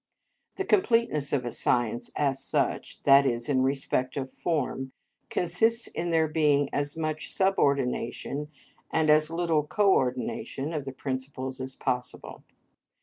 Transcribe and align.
The 0.55 0.65
completeness 0.65 1.31
of 1.31 1.45
a 1.45 1.51
science 1.51 2.09
as 2.15 2.43
such, 2.43 3.03
that 3.03 3.23
is, 3.27 3.47
in 3.47 3.61
respect 3.61 4.17
of 4.17 4.33
form, 4.33 4.93
consists 5.29 5.85
in 5.85 6.09
there 6.09 6.27
being 6.27 6.71
as 6.73 6.97
much 6.97 7.31
subordination 7.31 8.47
and 8.89 9.11
as 9.11 9.29
little 9.29 9.61
co 9.63 9.93
ordination 9.93 10.73
of 10.73 10.85
the 10.85 10.91
principles 10.91 11.61
as 11.61 11.75
possible. 11.75 12.41